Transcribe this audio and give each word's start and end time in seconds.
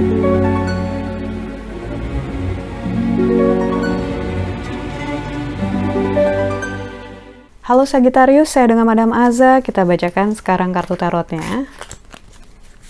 Halo 0.00 0.08
Sagittarius, 7.84 8.48
saya 8.48 8.72
dengan 8.72 8.88
Madam 8.88 9.12
Aza. 9.12 9.60
Kita 9.60 9.84
bacakan 9.84 10.32
sekarang 10.32 10.72
kartu 10.72 10.96
tarotnya. 10.96 11.68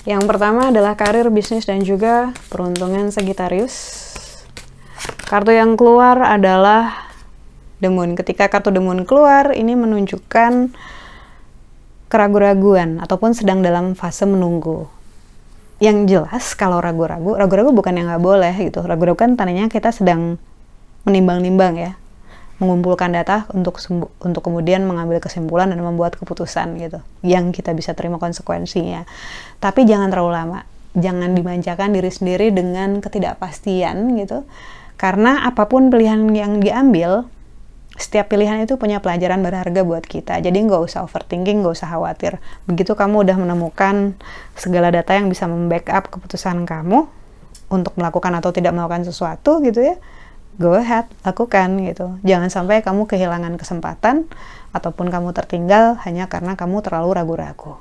Yang 0.06 0.22
pertama 0.30 0.70
adalah 0.70 0.94
karir, 0.94 1.26
bisnis, 1.34 1.66
dan 1.66 1.82
juga 1.82 2.30
peruntungan 2.46 3.10
Sagittarius. 3.10 4.06
Kartu 5.26 5.50
yang 5.50 5.74
keluar 5.74 6.22
adalah 6.22 7.10
Moon. 7.82 8.14
Ketika 8.14 8.46
kartu 8.46 8.70
Moon 8.78 9.02
keluar, 9.02 9.50
ini 9.50 9.74
menunjukkan 9.74 10.78
keraguan-raguan 12.06 13.02
ataupun 13.02 13.34
sedang 13.34 13.66
dalam 13.66 13.98
fase 13.98 14.30
menunggu. 14.30 14.99
Yang 15.80 15.96
jelas 16.12 16.44
kalau 16.52 16.76
ragu-ragu, 16.78 17.40
ragu-ragu 17.40 17.72
bukan 17.72 17.96
yang 17.96 18.12
nggak 18.12 18.20
boleh 18.20 18.54
gitu. 18.60 18.84
Ragu-ragu 18.84 19.16
kan 19.16 19.32
tandanya 19.32 19.72
kita 19.72 19.90
sedang 19.96 20.36
menimbang-nimbang 21.08 21.74
ya. 21.80 21.92
Mengumpulkan 22.60 23.08
data 23.16 23.48
untuk 23.56 23.80
untuk 24.20 24.44
kemudian 24.44 24.84
mengambil 24.84 25.16
kesimpulan 25.24 25.72
dan 25.72 25.80
membuat 25.80 26.20
keputusan 26.20 26.76
gitu. 26.76 27.00
Yang 27.24 27.64
kita 27.64 27.72
bisa 27.72 27.96
terima 27.96 28.20
konsekuensinya. 28.20 29.08
Tapi 29.56 29.88
jangan 29.88 30.12
terlalu 30.12 30.32
lama. 30.36 30.60
Jangan 30.92 31.32
dimanjakan 31.32 31.96
diri 31.96 32.12
sendiri 32.12 32.52
dengan 32.52 33.00
ketidakpastian 33.00 34.20
gitu. 34.20 34.44
Karena 35.00 35.48
apa 35.48 35.64
pun 35.64 35.88
pilihan 35.88 36.28
yang 36.36 36.60
diambil 36.60 37.24
setiap 38.00 38.32
pilihan 38.32 38.64
itu 38.64 38.80
punya 38.80 39.04
pelajaran 39.04 39.44
berharga 39.44 39.84
buat 39.84 40.08
kita 40.08 40.40
jadi 40.40 40.56
nggak 40.56 40.80
usah 40.80 41.04
overthinking 41.04 41.60
nggak 41.60 41.76
usah 41.76 41.92
khawatir 41.92 42.40
begitu 42.64 42.96
kamu 42.96 43.28
udah 43.28 43.36
menemukan 43.36 44.16
segala 44.56 44.88
data 44.88 45.12
yang 45.12 45.28
bisa 45.28 45.44
membackup 45.44 46.08
keputusan 46.08 46.64
kamu 46.64 47.04
untuk 47.68 47.92
melakukan 48.00 48.32
atau 48.40 48.50
tidak 48.50 48.72
melakukan 48.72 49.04
sesuatu 49.04 49.60
gitu 49.60 49.84
ya 49.84 50.00
go 50.60 50.76
ahead, 50.76 51.08
lakukan 51.24 51.80
gitu. 51.88 52.20
Jangan 52.20 52.52
sampai 52.52 52.84
kamu 52.84 53.08
kehilangan 53.08 53.56
kesempatan 53.56 54.28
ataupun 54.76 55.08
kamu 55.08 55.32
tertinggal 55.32 55.96
hanya 56.04 56.28
karena 56.28 56.52
kamu 56.52 56.84
terlalu 56.84 57.16
ragu-ragu. 57.16 57.80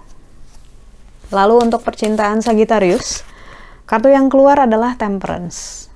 Lalu 1.29 1.69
untuk 1.69 1.83
percintaan 1.83 2.39
Sagittarius, 2.39 3.27
kartu 3.83 4.09
yang 4.09 4.31
keluar 4.31 4.63
adalah 4.63 4.95
Temperance. 4.95 5.91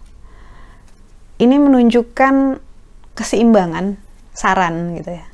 Ini 1.42 1.58
menunjukkan 1.58 2.62
keseimbangan, 3.18 3.98
saran 4.34 4.98
gitu 4.98 5.16
ya. 5.16 5.26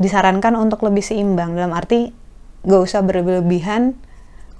Disarankan 0.00 0.58
untuk 0.58 0.82
lebih 0.84 1.00
seimbang 1.00 1.54
dalam 1.54 1.72
arti 1.72 2.10
gak 2.66 2.82
usah 2.84 3.00
berlebihan, 3.00 3.96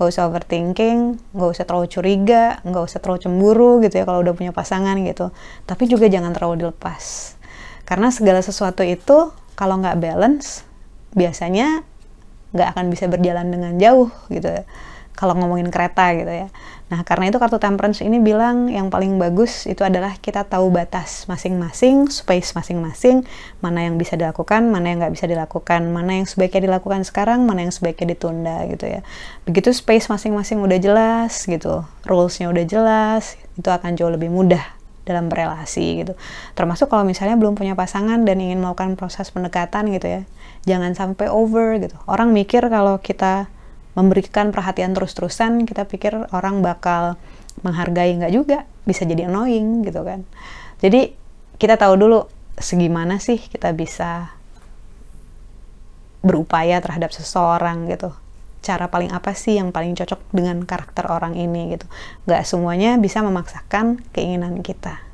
gak 0.00 0.08
usah 0.08 0.30
overthinking, 0.30 1.20
gak 1.36 1.48
usah 1.50 1.64
terlalu 1.68 1.86
curiga, 1.90 2.62
gak 2.64 2.82
usah 2.86 2.98
terlalu 3.02 3.20
cemburu 3.26 3.72
gitu 3.84 4.00
ya 4.00 4.04
kalau 4.08 4.24
udah 4.24 4.32
punya 4.32 4.52
pasangan 4.54 4.96
gitu. 5.02 5.34
Tapi 5.68 5.90
juga 5.90 6.08
jangan 6.08 6.32
terlalu 6.32 6.64
dilepas. 6.64 7.36
Karena 7.84 8.08
segala 8.14 8.40
sesuatu 8.40 8.86
itu 8.86 9.34
kalau 9.58 9.76
nggak 9.82 9.98
balance, 9.98 10.62
biasanya 11.12 11.82
nggak 12.54 12.68
akan 12.74 12.86
bisa 12.88 13.10
berjalan 13.10 13.50
dengan 13.50 13.74
jauh 13.78 14.10
gitu 14.30 14.46
ya 14.46 14.64
kalau 15.20 15.36
ngomongin 15.36 15.68
kereta 15.68 16.16
gitu 16.16 16.32
ya. 16.32 16.48
Nah, 16.88 17.04
karena 17.04 17.28
itu 17.28 17.36
kartu 17.36 17.60
temperance 17.60 18.00
ini 18.00 18.18
bilang 18.18 18.72
yang 18.72 18.88
paling 18.88 19.20
bagus 19.20 19.68
itu 19.68 19.84
adalah 19.84 20.16
kita 20.16 20.48
tahu 20.48 20.72
batas 20.72 21.28
masing-masing, 21.28 22.08
space 22.08 22.56
masing-masing, 22.56 23.28
mana 23.60 23.84
yang 23.84 24.00
bisa 24.00 24.16
dilakukan, 24.16 24.72
mana 24.72 24.90
yang 24.90 25.04
nggak 25.04 25.14
bisa 25.14 25.28
dilakukan, 25.28 25.92
mana 25.92 26.18
yang 26.18 26.26
sebaiknya 26.26 26.72
dilakukan 26.72 27.04
sekarang, 27.04 27.44
mana 27.44 27.68
yang 27.68 27.70
sebaiknya 27.70 28.16
ditunda 28.16 28.64
gitu 28.72 28.88
ya. 28.88 29.04
Begitu 29.44 29.70
space 29.76 30.08
masing-masing 30.08 30.64
udah 30.64 30.78
jelas 30.80 31.44
gitu, 31.44 31.84
rulesnya 32.08 32.48
udah 32.48 32.64
jelas, 32.64 33.36
itu 33.54 33.68
akan 33.68 33.94
jauh 33.94 34.10
lebih 34.10 34.32
mudah 34.32 34.64
dalam 35.04 35.30
berelasi 35.30 36.02
gitu. 36.02 36.18
Termasuk 36.58 36.90
kalau 36.90 37.06
misalnya 37.06 37.38
belum 37.38 37.54
punya 37.54 37.78
pasangan 37.78 38.26
dan 38.26 38.40
ingin 38.40 38.58
melakukan 38.58 38.98
proses 38.98 39.30
pendekatan 39.30 39.94
gitu 39.94 40.06
ya. 40.10 40.22
Jangan 40.66 40.98
sampai 40.98 41.30
over 41.30 41.78
gitu. 41.78 41.94
Orang 42.10 42.34
mikir 42.34 42.66
kalau 42.66 42.98
kita 42.98 43.46
memberikan 43.98 44.54
perhatian 44.54 44.94
terus-terusan 44.94 45.66
kita 45.66 45.86
pikir 45.86 46.14
orang 46.30 46.62
bakal 46.62 47.18
menghargai 47.66 48.14
nggak 48.16 48.32
juga 48.32 48.58
bisa 48.86 49.02
jadi 49.04 49.26
annoying 49.26 49.82
gitu 49.82 50.06
kan. 50.06 50.22
Jadi 50.80 51.12
kita 51.60 51.76
tahu 51.76 51.98
dulu 51.98 52.24
segimana 52.56 53.18
sih 53.18 53.36
kita 53.36 53.74
bisa 53.74 54.32
berupaya 56.22 56.78
terhadap 56.78 57.10
seseorang 57.10 57.90
gitu. 57.90 58.14
Cara 58.60 58.92
paling 58.92 59.10
apa 59.10 59.32
sih 59.32 59.56
yang 59.56 59.72
paling 59.72 59.96
cocok 59.96 60.20
dengan 60.30 60.62
karakter 60.62 61.08
orang 61.08 61.34
ini 61.34 61.74
gitu. 61.74 61.88
Nggak 62.28 62.42
semuanya 62.46 62.96
bisa 63.00 63.24
memaksakan 63.24 64.04
keinginan 64.12 64.60
kita 64.60 65.09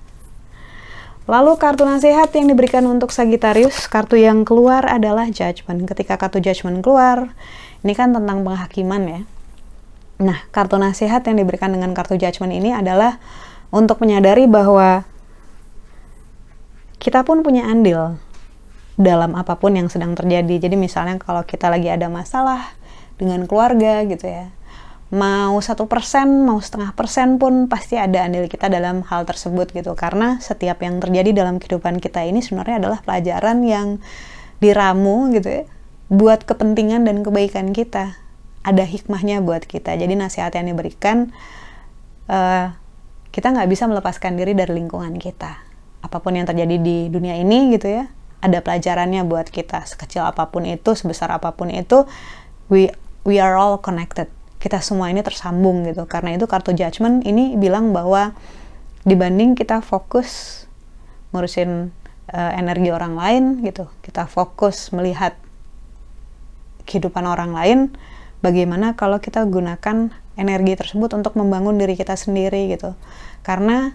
Lalu 1.26 1.58
kartu 1.58 1.82
nasihat 1.82 2.30
yang 2.34 2.46
diberikan 2.46 2.86
untuk 2.86 3.10
Sagittarius, 3.10 3.90
kartu 3.90 4.14
yang 4.14 4.46
keluar 4.46 4.86
adalah 4.86 5.26
Judgment. 5.26 5.82
Ketika 5.90 6.14
kartu 6.14 6.38
Judgment 6.38 6.86
keluar, 6.86 7.34
ini 7.82 7.94
kan 7.98 8.14
tentang 8.14 8.46
penghakiman 8.46 9.02
ya. 9.06 9.20
Nah, 10.16 10.48
kartu 10.48 10.80
nasihat 10.80 11.20
yang 11.28 11.36
diberikan 11.36 11.76
dengan 11.76 11.92
kartu 11.92 12.16
judgment 12.16 12.48
ini 12.56 12.72
adalah 12.72 13.20
untuk 13.68 14.00
menyadari 14.00 14.48
bahwa 14.48 15.04
kita 16.96 17.20
pun 17.20 17.44
punya 17.44 17.68
andil 17.68 18.16
dalam 18.96 19.36
apa 19.36 19.60
pun 19.60 19.76
yang 19.76 19.92
sedang 19.92 20.16
terjadi. 20.16 20.68
Jadi 20.68 20.76
misalnya 20.80 21.20
kalau 21.20 21.44
kita 21.44 21.68
lagi 21.68 21.92
ada 21.92 22.08
masalah 22.08 22.72
dengan 23.20 23.44
keluarga 23.44 24.08
gitu 24.08 24.24
ya, 24.24 24.48
mau 25.06 25.54
satu 25.62 25.86
persen, 25.86 26.42
mau 26.42 26.58
setengah 26.58 26.90
persen 26.98 27.38
pun 27.38 27.70
pasti 27.70 27.94
ada 27.94 28.26
andil 28.26 28.50
kita 28.50 28.66
dalam 28.66 29.06
hal 29.06 29.22
tersebut 29.22 29.70
gitu. 29.70 29.94
Karena 29.94 30.42
setiap 30.42 30.82
yang 30.82 30.98
terjadi 30.98 31.30
dalam 31.30 31.62
kehidupan 31.62 32.02
kita 32.02 32.26
ini 32.26 32.42
sebenarnya 32.42 32.82
adalah 32.82 32.98
pelajaran 33.06 33.62
yang 33.62 34.02
diramu 34.58 35.30
gitu 35.36 35.62
ya 35.62 35.64
buat 36.10 36.42
kepentingan 36.42 37.06
dan 37.06 37.22
kebaikan 37.22 37.70
kita. 37.70 38.18
Ada 38.66 38.82
hikmahnya 38.82 39.46
buat 39.46 39.62
kita. 39.62 39.94
Jadi 39.94 40.18
nasihat 40.18 40.50
yang 40.58 40.74
diberikan 40.74 41.30
uh, 42.26 42.74
kita 43.30 43.54
nggak 43.54 43.70
bisa 43.70 43.86
melepaskan 43.86 44.34
diri 44.34 44.58
dari 44.58 44.74
lingkungan 44.74 45.14
kita. 45.22 45.62
Apa 46.02 46.18
pun 46.18 46.34
yang 46.34 46.50
terjadi 46.50 46.82
di 46.82 47.06
dunia 47.06 47.38
ini 47.38 47.74
gitu 47.78 47.86
ya 47.86 48.10
ada 48.42 48.58
pelajarannya 48.58 49.22
buat 49.22 49.54
kita. 49.54 49.86
Sekecil 49.86 50.26
apa 50.26 50.50
pun 50.50 50.66
itu 50.66 50.98
sebesar 50.98 51.30
apa 51.30 51.54
pun 51.54 51.70
itu 51.70 52.10
we 52.66 52.90
we 53.22 53.38
are 53.38 53.54
all 53.54 53.78
connected 53.78 54.30
kita 54.66 54.82
semua 54.82 55.14
ini 55.14 55.22
tersambung 55.22 55.86
gitu 55.86 56.10
karena 56.10 56.34
itu 56.34 56.50
kartu 56.50 56.74
judgment 56.74 57.22
ini 57.22 57.54
bilang 57.54 57.94
bahwa 57.94 58.34
dibanding 59.06 59.54
kita 59.54 59.78
fokus 59.78 60.66
ngurusin 61.30 61.94
uh, 62.34 62.52
energi 62.58 62.90
orang 62.90 63.14
lain 63.14 63.44
gitu 63.62 63.86
kita 64.02 64.26
fokus 64.26 64.90
melihat 64.90 65.38
kehidupan 66.86 67.26
orang 67.26 67.52
lain, 67.52 67.78
bagaimana 68.40 68.94
kalau 68.94 69.18
kita 69.18 69.42
gunakan 69.44 70.14
energi 70.38 70.72
tersebut 70.78 71.12
untuk 71.18 71.34
membangun 71.34 71.76
diri 71.76 71.98
kita 71.98 72.14
sendiri 72.14 72.70
gitu. 72.70 72.94
Karena 73.42 73.92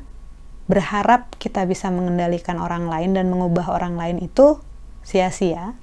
berharap 0.68 1.34
kita 1.40 1.64
bisa 1.66 1.90
mengendalikan 1.90 2.60
orang 2.60 2.86
lain 2.92 3.16
dan 3.16 3.32
mengubah 3.32 3.72
orang 3.72 3.96
lain 3.96 4.20
itu 4.22 4.60
sia-sia. 5.02 5.74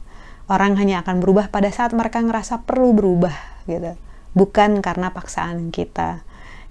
Orang 0.49 0.77
hanya 0.81 1.03
akan 1.05 1.21
berubah 1.21 1.53
pada 1.53 1.69
saat 1.73 1.93
mereka 1.97 2.21
ngerasa 2.21 2.63
perlu 2.69 2.93
berubah 2.95 3.35
gitu. 3.65 3.97
Bukan 4.37 4.81
karena 4.85 5.13
paksaan 5.13 5.71
kita. 5.71 6.25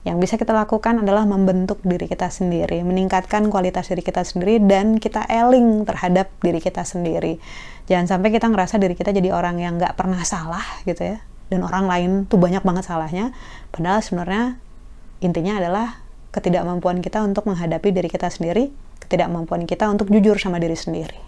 Yang 0.07 0.17
bisa 0.23 0.35
kita 0.39 0.55
lakukan 0.55 1.03
adalah 1.03 1.27
membentuk 1.27 1.83
diri 1.83 2.07
kita 2.07 2.31
sendiri, 2.31 2.79
meningkatkan 2.79 3.51
kualitas 3.51 3.91
diri 3.91 3.99
kita 3.99 4.23
sendiri, 4.23 4.63
dan 4.63 5.03
kita 5.03 5.27
eling 5.27 5.83
terhadap 5.83 6.31
diri 6.39 6.63
kita 6.63 6.87
sendiri. 6.87 7.43
Jangan 7.91 8.15
sampai 8.15 8.31
kita 8.31 8.47
ngerasa 8.47 8.79
diri 8.79 8.95
kita 8.95 9.11
jadi 9.11 9.35
orang 9.35 9.59
yang 9.59 9.75
nggak 9.75 9.99
pernah 9.99 10.23
salah 10.23 10.63
gitu 10.87 11.03
ya, 11.03 11.17
dan 11.51 11.59
orang 11.59 11.91
lain 11.91 12.11
tuh 12.23 12.39
banyak 12.39 12.63
banget 12.63 12.87
salahnya. 12.87 13.35
Padahal 13.75 13.99
sebenarnya 13.99 14.55
intinya 15.19 15.59
adalah 15.59 15.99
ketidakmampuan 16.31 17.03
kita 17.03 17.19
untuk 17.27 17.43
menghadapi 17.43 17.91
diri 17.91 18.07
kita 18.07 18.31
sendiri, 18.31 18.71
ketidakmampuan 19.03 19.67
kita 19.67 19.91
untuk 19.91 20.07
jujur 20.07 20.39
sama 20.39 20.55
diri 20.63 20.79
sendiri. 20.79 21.19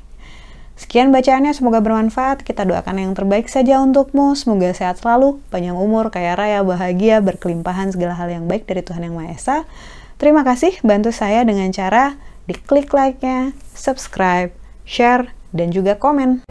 Sekian 0.80 1.12
bacaannya, 1.12 1.52
semoga 1.52 1.84
bermanfaat. 1.84 2.48
Kita 2.48 2.64
doakan 2.64 3.04
yang 3.04 3.12
terbaik 3.12 3.52
saja 3.52 3.84
untukmu. 3.84 4.32
Semoga 4.40 4.72
sehat 4.72 5.04
selalu, 5.04 5.44
panjang 5.52 5.76
umur, 5.76 6.08
kaya 6.08 6.40
raya, 6.40 6.64
bahagia, 6.64 7.20
berkelimpahan 7.20 7.92
segala 7.92 8.16
hal 8.16 8.32
yang 8.32 8.48
baik 8.48 8.64
dari 8.64 8.80
Tuhan 8.80 9.04
Yang 9.04 9.16
Maha 9.20 9.30
Esa. 9.36 9.58
Terima 10.16 10.48
kasih 10.48 10.80
bantu 10.80 11.12
saya 11.12 11.44
dengan 11.44 11.68
cara 11.76 12.16
diklik 12.48 12.96
like-nya, 12.96 13.52
subscribe, 13.76 14.56
share, 14.88 15.36
dan 15.52 15.76
juga 15.76 16.00
komen. 16.00 16.48